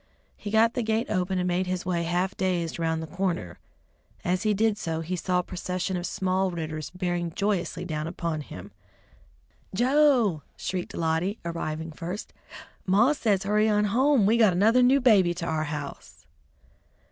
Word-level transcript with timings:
He 0.35 0.49
got 0.49 0.73
the 0.73 0.81
gate 0.81 1.11
open 1.11 1.37
and 1.37 1.47
made 1.47 1.67
his 1.67 1.85
way 1.85 2.01
half 2.01 2.35
dazed 2.35 2.79
around 2.79 3.01
the 3.01 3.05
corner. 3.05 3.59
As 4.25 4.41
he 4.41 4.55
did 4.55 4.75
so, 4.79 5.01
he 5.01 5.15
saw 5.15 5.37
a 5.37 5.43
procession 5.43 5.95
of 5.95 6.07
small 6.07 6.49
Ridders 6.51 6.89
bearing 6.89 7.31
joyously 7.35 7.85
down 7.85 8.07
upon 8.07 8.41
him. 8.41 8.71
"Joe!" 9.75 10.41
shrieked 10.57 10.95
Lottie, 10.97 11.37
arriving 11.45 11.91
first, 11.91 12.33
"Maw 12.87 13.13
says 13.13 13.43
hurry 13.43 13.69
on 13.69 13.85
home; 13.93 14.25
we 14.25 14.37
got 14.37 14.53
another 14.53 14.81
new 14.81 14.99
baby 15.01 15.35
to 15.35 15.45
our 15.45 15.65
house." 15.65 16.25